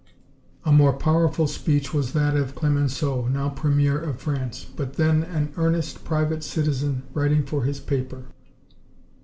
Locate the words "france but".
4.19-4.93